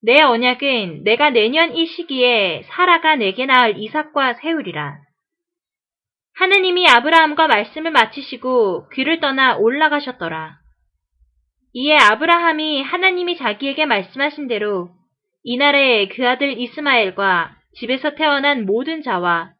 [0.00, 5.11] 내 언약은 내가 내년 이 시기에 사라가 내게 낳을 이삭과 세우리라.
[6.34, 10.56] 하느님이 아브라함과 말씀을 마치시고 그를 떠나 올라가셨더라.
[11.74, 14.90] 이에 아브라함이 하나님이 자기에게 말씀하신 대로
[15.42, 19.52] 이 날에 그 아들 이스마엘과 집에서 태어난 모든 자와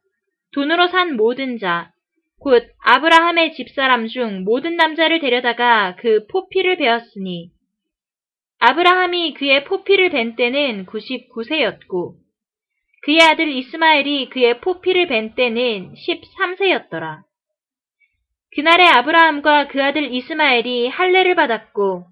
[0.53, 1.91] 돈으로 산 모든 자,
[2.39, 7.51] 곧 아브라함의 집사람 중 모든 남자를 데려다가 그 포피를 베었으니
[8.59, 12.22] 아브라함이 그의 포피를 벤 때는 99세였고
[13.03, 17.23] 그의 아들 이스마엘이 그의 포피를 벤 때는 13세였더라.
[18.55, 22.05] 그날에 아브라함과 그 아들 이스마엘이 할례를 받았고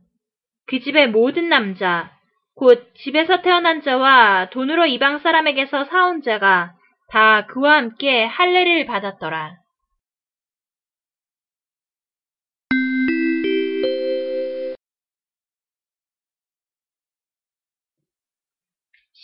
[0.68, 2.12] 그 집의 모든 남자,
[2.56, 6.76] 곧 집에서 태어난 자와 돈으로 이방 사람에게서 사온 자가
[7.10, 9.60] 다 그와 함께 할례를 받았더라.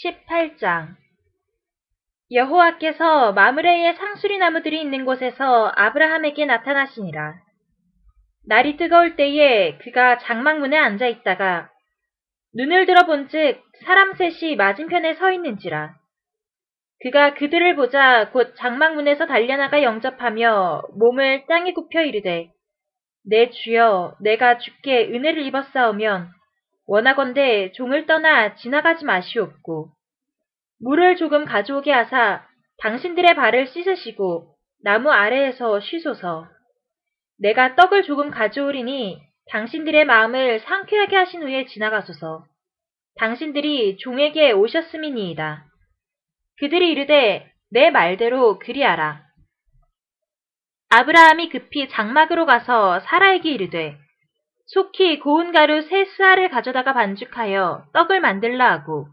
[0.03, 1.06] 18장
[2.31, 7.35] 여호와께서 마므레의 상수리 나무들이 있는 곳에서 아브라함에게 나타나시니라.
[8.45, 11.69] 날이 뜨거울 때에 그가 장막문에 앉아 있다가
[12.53, 15.95] 눈을 들어본즉 사람 셋이 맞은편에 서 있는지라.
[17.01, 22.49] 그가 그들을 보자 곧 장막문에서 달려나가 영접하며 몸을 땅에 굽혀 이르되
[23.23, 26.29] 내 주여 내가 주께 은혜를 입었사오면
[26.87, 29.96] 원하건대 종을 떠나 지나가지 마시옵고
[30.79, 32.45] 물을 조금 가져오게 하사
[32.79, 36.47] 당신들의 발을 씻으시고 나무 아래에서 쉬소서.
[37.39, 42.45] 내가 떡을 조금 가져오리니 당신들의 마음을 상쾌하게 하신 후에 지나가소서.
[43.17, 45.65] 당신들이 종에게 오셨음이니이다.
[46.59, 49.23] 그들이 이르되 내 말대로 그리하라.
[50.89, 53.97] 아브라함이 급히 장막으로 가서 사라에게 이르되
[54.67, 59.07] 속히 고운 가루 세 스알을 가져다가 반죽하여 떡을 만들라 하고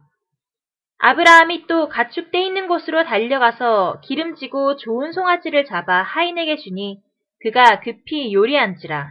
[0.98, 7.02] 아브라함이 또 가축 떼 있는 곳으로 달려가서 기름지고 좋은 송아지를 잡아 하인에게 주니
[7.40, 9.10] 그가 급히 요리한지라.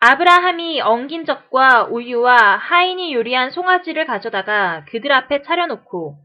[0.00, 6.16] 아브라함이 엉긴 젖과 우유와 하인이 요리한 송아지를 가져다가 그들 앞에 차려놓고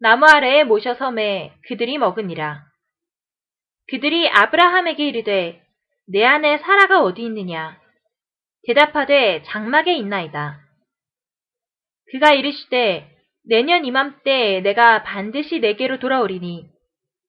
[0.00, 2.64] 나무 아래에 모셔서 매 그들이 먹으니라.
[3.88, 5.62] 그들이 아브라함에게 이르되
[6.06, 7.78] 내 안에 사라가 어디 있느냐?
[8.66, 10.60] 대답하되 장막에 있나이다.
[12.12, 13.19] 그가 이르시되
[13.50, 16.70] 내년 이맘때 내가 반드시 내게로 돌아오리니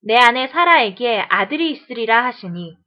[0.03, 2.77] 내 아내 사라에게 아들이 있으리라 하시니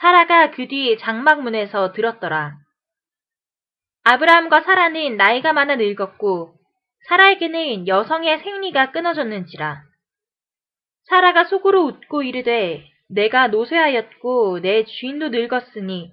[0.00, 2.54] 사라가 그 뒤 장막문에서 들었더라.
[4.04, 6.54] 아브라함과 사라는 나이가 많아 늙었고
[7.08, 9.82] 사라에게는 여성의 생리가 끊어졌는지라.
[11.08, 16.12] 사라가 속으로 웃고 이르되 내가 노쇠하였고 내 주인도 늙었으니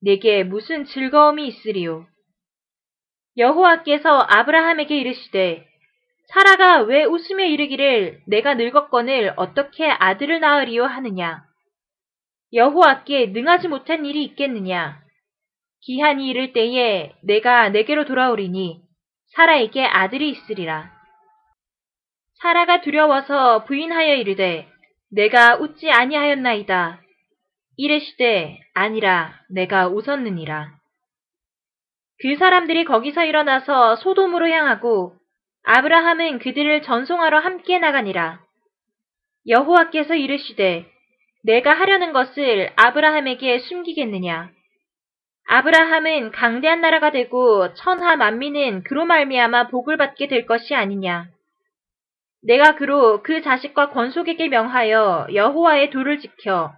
[0.00, 2.06] 내게 무슨 즐거움이 있으리요.
[3.36, 5.73] 여호와께서 아브라함에게 이르시되
[6.26, 11.44] 사라가 왜 웃으며 이르기를 내가 늙었거늘 어떻게 아들을 낳으리요 하느냐.
[12.52, 15.02] 여호와께 능하지 못한 일이 있겠느냐.
[15.80, 18.80] 기한이 이를 때에 내가 내게로 돌아오리니
[19.34, 20.92] 사라에게 아들이 있으리라.
[22.40, 24.68] 사라가 두려워서 부인하여 이르되
[25.10, 27.00] 내가 웃지 아니하였나이다.
[27.76, 30.72] 이르시되 아니라 내가 웃었느니라.
[32.20, 35.16] 그 사람들이 거기서 일어나서 소돔으로 향하고
[35.66, 38.40] 아브라함은 그들을 전송하러 함께 나가니라.
[39.48, 40.86] 여호와께서 이르시되
[41.42, 44.50] 내가 하려는 것을 아브라함에게 숨기겠느냐.
[45.46, 51.28] 아브라함은 강대한 나라가 되고 천하 만민은 그로 말미암아 복을 받게 될 것이 아니냐.
[52.42, 56.72] 내가 그로 그 자식과 권속에게 명하여 여호와의 도를 지켜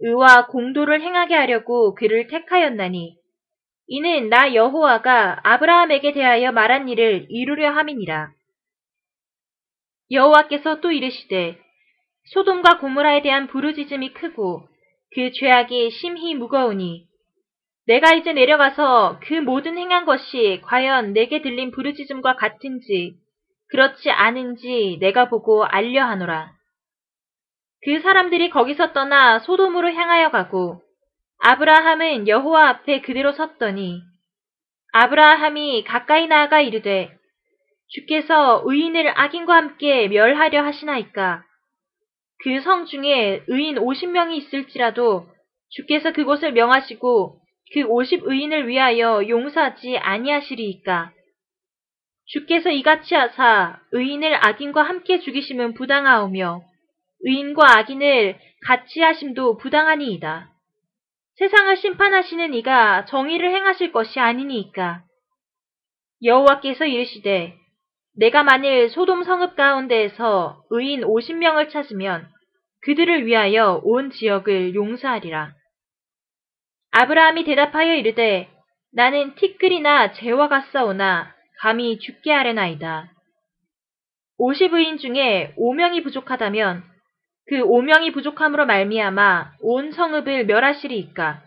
[0.00, 3.21] 의와 공도를 행하게 하려고 그를 택하였나니
[3.94, 8.30] 이는 나 여호와가 아브라함에게 대하여 말한 일을 이루려 함이니라.
[10.10, 11.60] 여호와께서 또 이르시되
[12.32, 14.66] 소돔과 고무라에 대한 부르짖음이 크고
[15.14, 17.04] 그 죄악이 심히 무거우니
[17.86, 23.18] 내가 이제 내려가서 그 모든 행한 것이 과연 내게 들린 부르짖음과 같은지
[23.68, 26.50] 그렇지 않은지 내가 보고 알려하노라.
[27.84, 30.80] 그 사람들이 거기서 떠나 소돔으로 향하여 가고
[31.44, 34.00] 아브라함은 여호와 앞에 그대로 섰더니
[34.92, 37.10] 아브라함이 가까이 나아가 이르되
[37.88, 41.44] 주께서 의인을 악인과 함께 멸하려 하시나이까
[42.44, 45.26] 그 성 중에 의인 50명이 있을지라도
[45.70, 47.40] 주께서 그곳을 명하시고
[47.72, 51.12] 그 50의인을 위하여 용서하지 아니하시리이까
[52.26, 56.62] 주께서 이같이 하사 의인을 악인과 함께 죽이시면 부당하오며
[57.24, 60.51] 의인과 악인을 같이 하심도 부당하니이다.
[61.42, 65.02] 세상을 심판하시는 이가 정의를 행하실 것이 아니니이까.
[66.22, 67.56] 여호와께서 이르시되
[68.16, 72.28] 내가 만일 소돔 성읍 가운데에서 의인 50명을 찾으면
[72.82, 75.52] 그들을 위하여 온 지역을 용서하리라.
[76.92, 78.48] 아브라함이 대답하여 이르되
[78.92, 83.10] 나는 티끌이나 재와 같사오나 감히 죽게 하려나이다.
[84.38, 86.84] 50의인 중에 5명이 부족하다면
[87.48, 91.42] 그 5명이 부족함으로 말미암아 온 성읍을 멸하시리이까.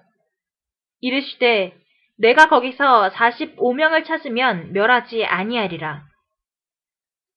[1.02, 1.78] 이르시되
[2.18, 6.04] 내가 거기서 45명을 찾으면 멸하지 아니하리라.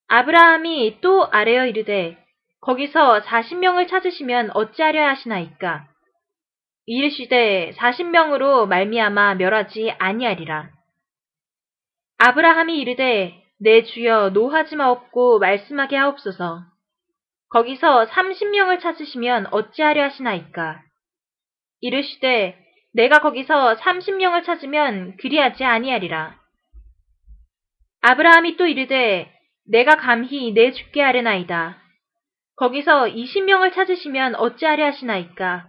[0.09, 2.17] 아브라함이 또 아뢰어 이르되
[2.61, 5.87] 거기서 40명을 찾으시면 어찌하려 하시나이까.
[6.87, 10.71] 이르시되 40명으로 말미암아 멸하지 아니하리라.
[12.19, 16.63] 아브라함이 이르되 내 주여 노하지 마옵고 말씀하게 하옵소서.
[17.51, 20.83] 거기서 30명을 찾으시면 어찌하려 하시나이까.
[21.81, 22.59] 이르시되
[22.95, 26.37] 내가 거기서 30명을 찾으면 그리하지 아니하리라.
[28.03, 29.33] 아브라함이 또 이르되
[29.67, 31.83] 내가 감히 내 죽게 하려나이다.
[32.57, 35.69] 거기서 20명을 찾으시면 어찌하려 하시나이까.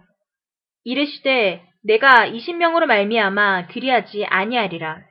[0.84, 5.02] 이르시되 내가 20명으로 말미암아 그리하지 아니하리라.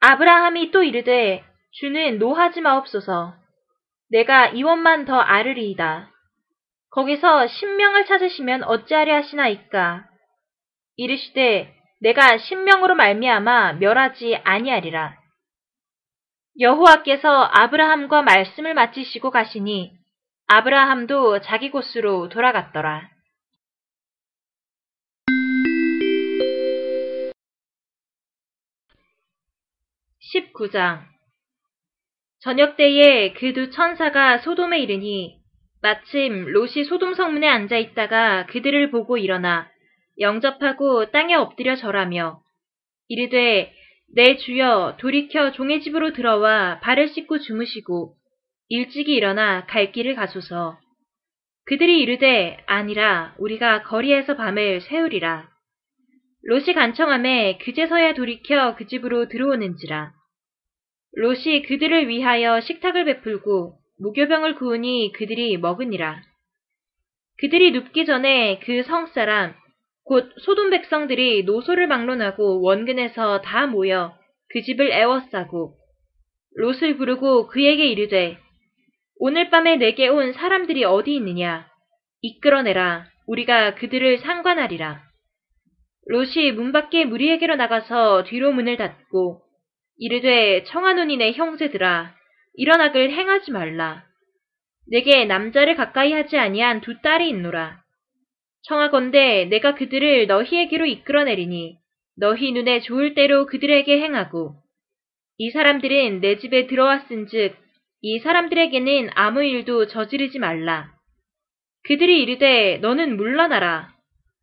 [0.00, 3.41] 아브라함이 또 이르되 주는 노하지 마옵소서.
[4.12, 6.10] 내가 이원만 더 아르리이다.
[6.90, 10.04] 거기서 10명을 찾으시면 어찌하려 하시나이까.
[10.96, 15.16] 이르시되 내가 10명으로 말미암아 멸하지 아니하리라.
[16.60, 19.92] 여호와께서 아브라함과 말씀을 마치시고 가시니
[20.46, 23.08] 아브라함도 자기 곳으로 돌아갔더라.
[30.34, 31.11] 19장
[32.42, 35.38] 저녁 때에 그 두 천사가 소돔에 이르니
[35.80, 39.68] 마침 롯이 소돔 성문에 앉아 있다가 그들을 보고 일어나
[40.18, 42.40] 영접하고 땅에 엎드려 절하며
[43.08, 43.72] 이르되
[44.14, 48.14] 내 주여 돌이켜 종의 집으로 들어와 발을 씻고 주무시고
[48.68, 50.78] 일찍이 일어나 갈 길을 가소서.
[51.66, 55.48] 그들이 이르되 아니라 우리가 거리에서 밤을 새우리라.
[56.44, 60.12] 롯이 간청함에 그제서야 돌이켜 그 집으로 들어오는지라.
[61.16, 66.22] 롯이 그들을 위하여 식탁을 베풀고 무교병을 구우니 그들이 먹으니라.
[67.38, 69.54] 그들이 눕기 전에 그 성 사람
[70.04, 74.16] 곧 소돔 백성들이 노소를 막론하고 원근에서 다 모여
[74.48, 75.74] 그 집을 애워싸고
[76.56, 78.38] 롯을 부르고 그에게 이르되
[79.18, 81.68] 오늘 밤에 내게 온 사람들이 어디 있느냐
[82.22, 85.00] 이끌어내라 우리가 그들을 상관하리라.
[86.08, 89.41] 롯이 문 밖에 무리에게로 나가서 뒤로 문을 닫고
[90.04, 92.12] 이르되 청하노니네 형제들아
[92.54, 94.02] 일어나길 행하지 말라.
[94.90, 97.80] 내게 남자를 가까이 하지 아니한 두 딸이 있노라.
[98.62, 101.76] 청하건대 내가 그들을 너희에게로 이끌어내리니
[102.18, 104.56] 너희 눈에 좋을 대로 그들에게 행하고
[105.38, 107.54] 이 사람들은 내 집에 들어왔은즉
[108.00, 110.90] 이 사람들에게는 아무 일도 저지르지 말라.
[111.84, 113.94] 그들이 이르되 너는 물러나라.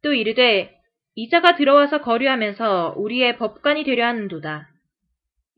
[0.03, 0.73] 또 이르되
[1.15, 4.68] 이자가 들어와서 거류하면서 우리의 법관이 되려 하는도다.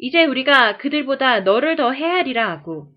[0.04, 2.88] 이제 우리가 그들보다 너를 더 헤아리라 하고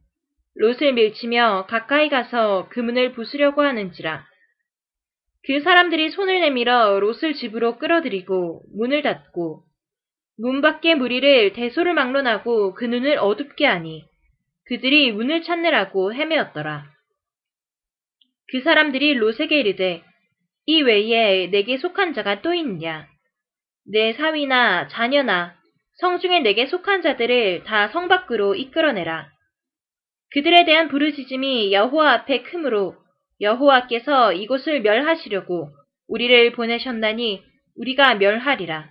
[0.54, 4.24] 롯을 밀치며 가까이 가서 그 문을 부수려고 하는지라.
[5.46, 9.64] 그 사람들이 손을 내밀어 롯을 집으로 끌어들이고 문을 닫고
[10.38, 14.06] 문 밖의 무리를 대소를 막론하고 그 눈을 어둡게 하니
[14.64, 16.86] 그들이 문을 찾느라고 헤매었더라.
[18.50, 20.02] 그 사람들이 롯에게 이르되
[20.64, 23.06] 이 외에 내게 속한 자가 또 있느냐?
[23.84, 25.54] 내 사위나 자녀나
[25.96, 29.28] 성중에 내게 속한 자들을 다 성 밖으로 이끌어내라.
[30.32, 32.96] 그들에 대한 부르짖음이 여호와 앞에 크므로
[33.40, 35.70] 여호와께서 이곳을 멸하시려고
[36.08, 37.42] 우리를 보내셨나니
[37.76, 38.90] 우리가 멸하리라.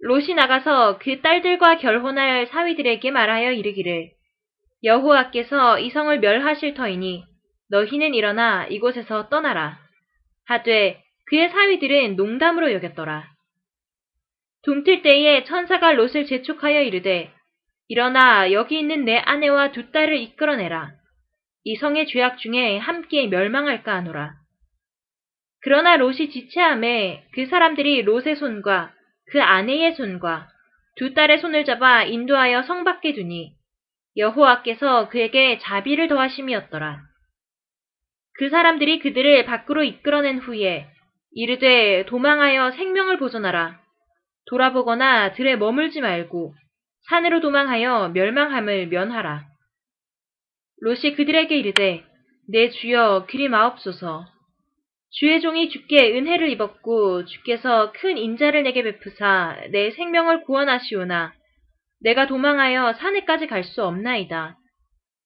[0.00, 4.10] 롯이 나가서 그 딸들과 결혼할 사위들에게 말하여 이르기를
[4.84, 7.24] 여호와께서 이 성을 멸하실 터이니
[7.70, 9.78] 너희는 일어나 이곳에서 떠나라.
[10.46, 13.33] 하되 그의 사위들은 농담으로 여겼더라.
[14.64, 17.30] 둠틀 때에 천사가 롯을 재촉하여 이르되
[17.88, 20.92] 일어나 여기 있는 내 아내와 두 딸을 이끌어내라.
[21.64, 24.34] 이 성의 죄악 중에 함께 멸망할까 하노라.
[25.60, 28.92] 그러나 롯이 지체함에 그 사람들이 롯의 손과
[29.30, 30.48] 그 아내의 손과
[30.96, 33.52] 두 딸의 손을 잡아 인도하여 성 밖에 두니
[34.16, 37.00] 여호와께서 그에게 자비를 더하심이었더라.
[38.38, 40.86] 그 사람들이 그들을 밖으로 이끌어낸 후에
[41.32, 43.83] 이르되 도망하여 생명을 보존하라.
[44.46, 46.54] 돌아보거나 들에 머물지 말고
[47.08, 49.44] 산으로 도망하여 멸망함을 면하라.
[50.80, 52.04] 롯이 그들에게 이르되
[52.48, 54.26] 내 주여 그리 마옵소서.
[55.10, 61.32] 주의 종이 주께 은혜를 입었고 주께서 큰 인자를 내게 베푸사 내 생명을 구원하시오나
[62.02, 64.58] 내가 도망하여 산에까지 갈 수 없나이다.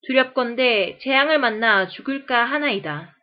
[0.06, 3.14] 두렵건대 재앙을 만나 죽을까 하나이다.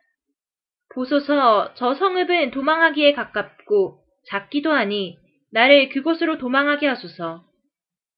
[0.94, 5.16] 보소서 저 성읍은 도망하기에 가깝고 작기도 하니
[5.56, 7.42] 나를 그곳으로 도망하게 하소서.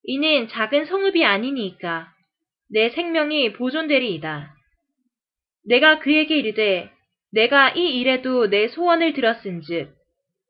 [0.02, 2.08] 이는 작은 성읍이 아니니까
[2.68, 4.52] 내 생명이 보존되리이다.
[5.68, 6.90] 내가 그에게 이르되
[7.32, 9.94] 내가 이 일에도 내 소원을 들었은즉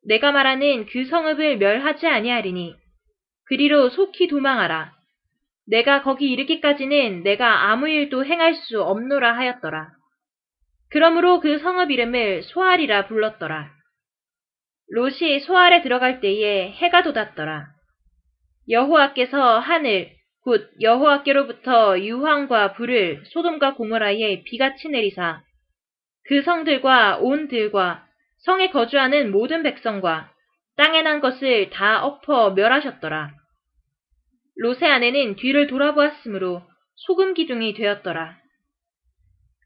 [0.07, 2.75] 내가 말하는 그 성읍을 멸하지 아니하리니
[3.49, 4.95] 그리로 속히 도망하라.
[5.67, 9.91] 내가 거기 이르기까지는 내가 아무 일도 행할 수 없노라 하였더라.
[10.89, 13.78] 그러므로 그 성읍 이름을 소알이라 불렀더라.
[14.91, 17.67] 롯이 소알에 들어갈 때에 해가 돋았더라.
[18.71, 20.11] 여호와께서 하늘
[20.43, 25.43] 곧 여호와께로부터 유황과 불을 소돔과 고모라에 비같이 내리사
[26.25, 28.07] 그 성들과 온 들과
[28.45, 30.31] 성에 거주하는 모든 백성과
[30.77, 33.33] 땅에 난 것을 다 엎어 멸하셨더라.
[34.57, 36.63] 롯의 아내는 뒤를 돌아보았으므로
[36.97, 38.37] 소금 기둥이 되었더라.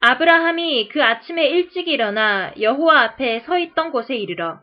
[0.00, 4.60] 아브라함이 그 아침에 일찍 일어나 여호와 앞에 서 있던 곳에 이르러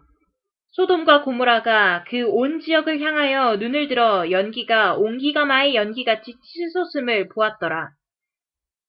[0.72, 7.90] 소돔과 고모라가 그 온 지역을 향하여 눈을 들어 연기가 옹기가 마의 연기같이 치솟음을 보았더라.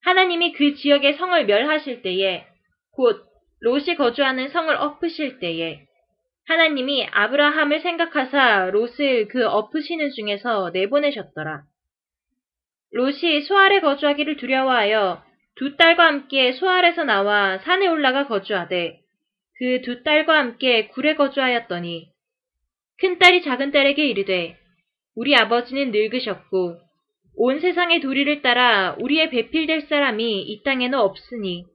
[0.03, 2.47] 하나님이 그 지역의 성을 멸하실 때에
[2.93, 3.25] 곧
[3.61, 5.85] 롯이 거주하는 성을 엎으실 때에
[6.47, 11.63] 하나님이 아브라함을 생각하사 롯을 그 엎으시는 중에서 내보내셨더라.
[12.93, 15.23] 롯이 소알에 거주하기를 두려워하여
[15.57, 19.00] 두 딸과 함께 소알에서 나와 산에 올라가 거주하되
[19.61, 22.09] 그두 딸과 함께 굴에 거주하였더니
[22.99, 24.57] 큰 딸이 작은 딸에게 이르되
[25.15, 26.79] 우리 아버지는 늙으셨고
[27.37, 31.67] 온 세상의 도리를 따라 우리의 배필될 사람이 이 땅에는 없으니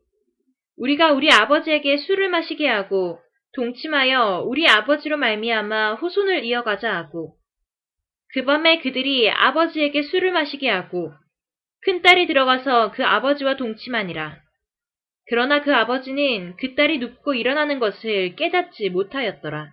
[0.77, 3.19] 우리가 우리 아버지에게 술을 마시게 하고
[3.53, 7.35] 동침하여 우리 아버지로 말미암아 후손을 이어가자 하고
[8.33, 11.13] 그 밤에 그들이 아버지에게 술을 마시게 하고
[11.81, 14.44] 큰 딸이 들어가서 그 아버지와 동침하니라.
[15.27, 19.71] 그러나 그 아버지는 그 딸이 눕고 일어나는 것을 깨닫지 못하였더라.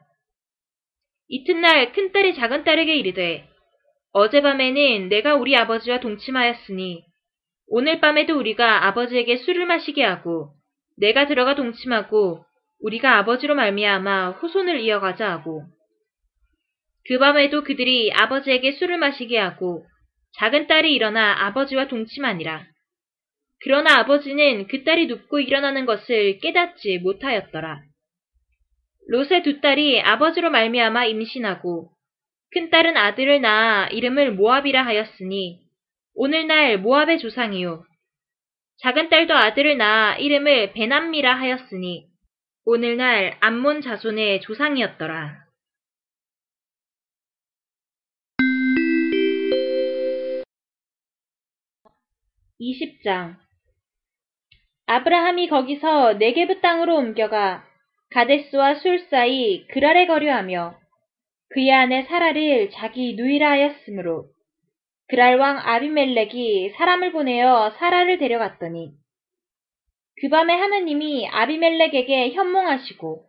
[1.29, 3.49] 이튿날 큰 딸이 작은 딸에게 이르되
[4.13, 7.05] 어젯밤에는 내가 우리 아버지와 동침하였으니
[7.69, 10.53] 오늘 밤에도 우리가 아버지에게 술을 마시게 하고
[10.99, 12.45] 내가 들어가 동침하고
[12.81, 15.65] 우리가 아버지로 말미암아 후손을 이어가자 하고
[17.07, 19.85] 그 밤에도 그들이 아버지에게 술을 마시게 하고
[20.39, 22.72] 작은 딸이 일어나 아버지와 동침하니라.
[23.65, 27.83] 그러나 아버지는 그 딸이 눕고 일어나는 것을 깨닫지 못하였더라.
[29.09, 31.91] 롯의 두 딸이 아버지로 말미암아 임신하고
[32.53, 35.61] 큰 딸은 아들을 낳아 이름을 모압이라 하였으니
[36.15, 37.85] 오늘날 모압의 조상이요
[38.79, 42.09] 작은 딸도 아들을 낳아 이름을 베남미라 하였으니
[42.65, 45.43] 오늘날 암몬 자손의 조상이었더라.
[52.59, 53.37] 2 0장
[54.93, 57.65] 아브라함이 거기서 네게브 땅으로 옮겨가
[58.11, 60.75] 가데스와 술 사이 그랄에 거류하며
[61.49, 64.27] 그의 아내 사라를 자기 누이라 하였으므로
[65.09, 68.91] 그랄 왕 아비멜렉이 사람을 보내어 사라를 데려갔더니
[70.21, 73.25] 그 밤에 하느님이 아비멜렉에게 현몽하시고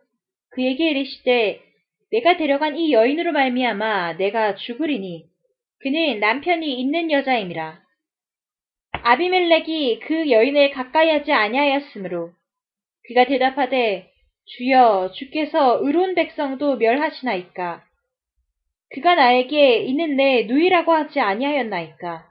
[0.50, 1.62] 그에게 이르시되
[2.10, 5.24] 내가 데려간 이 여인으로 말미암아 내가 죽으리니
[5.80, 7.83] 그는 남편이 있는 여자임이라.
[9.06, 12.30] 아비멜렉이 그 여인을 가까이 하지 아니하였으므로
[13.06, 14.10] 그가 대답하되
[14.46, 17.84] 주여 주께서 의로운 백성도 멸하시나이까
[18.94, 22.26] 그가 나에게 이는 내 누이라고 하지 아니하였나이까.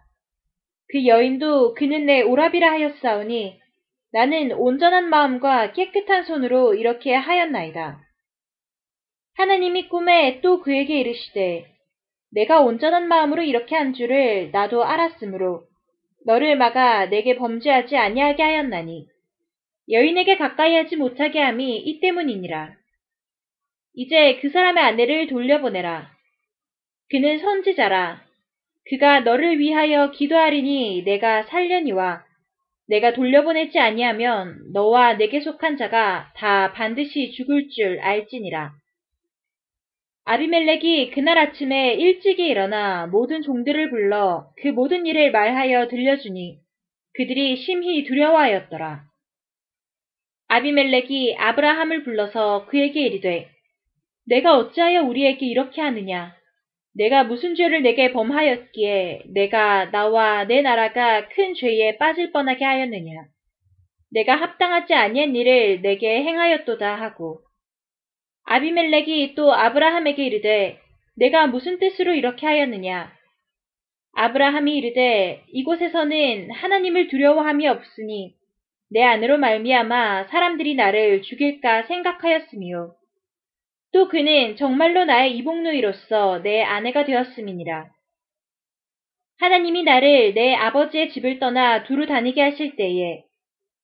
[0.90, 3.60] 그 여인도 그는 내 오랍이라 하였사오니
[4.12, 8.00] 나는 온전한 마음과 깨끗한 손으로 이렇게 하였나이다.
[9.36, 11.66] 하나님이 꿈에 또 그에게 이르시되
[12.32, 15.68] 내가 온전한 마음으로 이렇게 한 줄을 나도 알았으므로
[16.26, 19.08] 너를 막아 내게 범죄하지 아니하게 하였나니
[19.90, 22.74] 여인에게 가까이 하지 못하게 함이 이 때문이니라.
[23.96, 26.12] 이제 그 사람의 아내를 돌려보내라.
[27.10, 28.24] 그는 선지자라.
[28.90, 32.24] 그가 너를 위하여 기도하리니 내가 살려니와
[32.88, 38.74] 내가 돌려보내지 아니하면 너와 내게 속한 자가 다 반드시 죽을 줄 알지니라.
[40.26, 46.60] 아비멜렉이 그날 아침에 일찍이 일어나 모든 종들을 불러 그 모든 일을 말하여 들려주니
[47.14, 49.04] 그들이 심히 두려워하였더라.
[50.48, 53.50] 아비멜렉이 아브라함을 불러서 그에게 이르되
[54.26, 56.34] 내가 어찌하여 우리에게 이렇게 하느냐
[56.96, 63.26] 내가 무슨 죄를 내게 범하였기에 내가 나와 내 나라가 큰 죄에 빠질 뻔하게 하였느냐.
[64.12, 67.42] 내가 합당하지 아니한 일을 내게 행하였도다 하고
[68.46, 70.80] 아비멜렉이 또 아브라함에게 이르되
[71.16, 73.12] 내가 무슨 뜻으로 이렇게 하였느냐
[74.16, 78.34] 아브라함이 이르되 이곳에서는 하나님을 두려워함이 없으니
[78.90, 82.94] 내 안으로 말미암아 사람들이 나를 죽일까 생각하였으며
[83.92, 87.90] 또 그는 정말로 나의 이복누이로서 내 아내가 되었음이니라.
[89.40, 93.24] 하나님이 나를 내 아버지의 집을 떠나 두루 다니게 하실 때에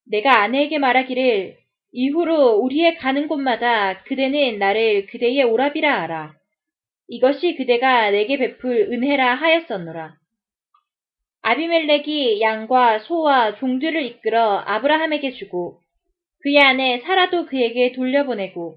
[0.06, 1.56] 내가 아내에게 말하기를
[1.92, 6.34] 이후로 우리의 가는 곳마다 그대는 나를 그대의 오랍이라 하라.
[7.08, 10.14] 이것이 그대가 내게 베풀 은혜라 하였었노라.
[11.42, 15.80] 아비멜렉이 양과 소와 종들을 이끌어 아브라함에게 주고
[16.42, 18.76] 그의 아내 사라도 그에게 돌려보내고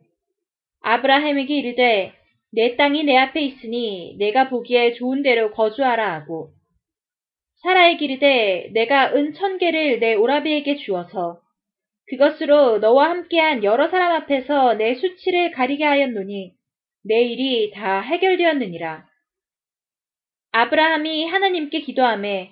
[0.82, 2.14] 아브라함에게 이르되
[2.52, 6.52] 내 땅이 내 앞에 있으니 내가 보기에 좋은 데로 거주하라 하고
[7.62, 11.43] 사라에게 이르되 내가 은 천 개를 내 오라비에게 주어서
[12.10, 16.54] 그것으로 너와 함께한 여러 사람 앞에서 내 수치를 가리게 하였노니
[17.06, 19.06] 내 일이 다 해결되었느니라.
[20.52, 22.52] 아브라함이 하나님께 기도함에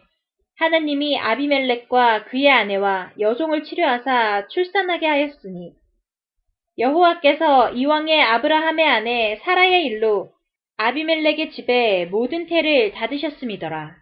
[0.57, 5.73] 하나님이 아비멜렉과 그의 아내와 여종을 치료하사 출산하게 하였으니
[6.77, 10.31] 여호와께서 이왕의 아브라함의 아내 사라의 일로
[10.77, 14.00] 아비멜렉의 집에 모든 태를 닫으셨음이더라.